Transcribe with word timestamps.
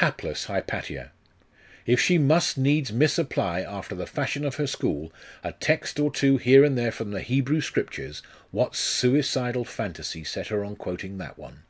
Hapless 0.00 0.44
Hypatia! 0.46 1.12
If 1.84 2.00
she 2.00 2.16
must 2.16 2.56
needs 2.56 2.90
misapply, 2.90 3.60
after 3.60 3.94
the 3.94 4.06
fashion 4.06 4.42
of 4.46 4.54
her 4.54 4.66
school, 4.66 5.12
a 5.44 5.52
text 5.52 6.00
or 6.00 6.10
two 6.10 6.38
here 6.38 6.64
and 6.64 6.78
there 6.78 6.90
from 6.90 7.10
the 7.10 7.20
Hebrew 7.20 7.60
Scriptures, 7.60 8.22
what 8.50 8.74
suicidal 8.74 9.66
fantasy 9.66 10.24
set 10.24 10.46
her 10.46 10.64
on 10.64 10.76
quoting 10.76 11.18
that 11.18 11.36
one? 11.38 11.64